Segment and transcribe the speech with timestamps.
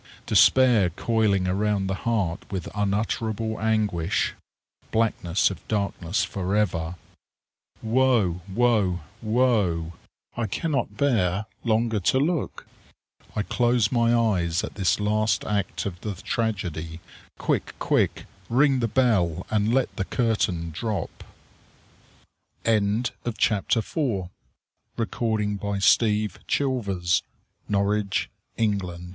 [0.25, 4.33] Despair coiling around the heart with unutterable anguish.
[4.91, 6.95] Blackness of darkness forever_.
[7.83, 8.41] Woe!
[8.51, 9.01] Woe!
[9.21, 9.93] Woe!
[10.35, 12.65] I cannot bear longer to look.
[13.35, 16.99] I close my eyes at this last act of the tragedy.
[17.37, 17.75] Quick!
[17.77, 18.25] Quick!
[18.49, 21.23] Ring the bell and let the curtain drop.
[22.63, 23.03] THE INDISCRIMINATE
[23.37, 23.67] DANCE.
[23.75, 23.93] It is
[24.95, 26.85] the anniversary of
[27.69, 28.01] Herod's
[28.57, 29.01] birthday.